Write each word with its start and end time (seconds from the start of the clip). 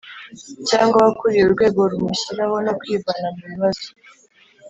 cyangwa 0.69 0.95
abakuriye 0.99 1.43
urwego 1.45 1.79
rumushyiraho 1.91 2.55
no 2.65 2.73
kwivana 2.79 3.27
mubibazo 3.35 3.87